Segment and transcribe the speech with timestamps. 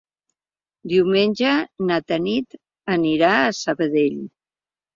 [0.93, 1.51] Diumenge
[1.91, 2.59] na Tanit
[2.97, 4.21] anirà a Sabadell.